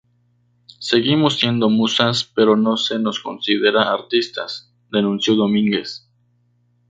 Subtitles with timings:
[0.79, 6.09] Seguimos siendo musas, pero no se nos considera artistas" denunció Domínguez.